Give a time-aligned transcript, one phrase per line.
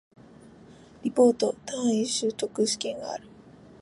[1.03, 3.27] リポート、単位習得試験がある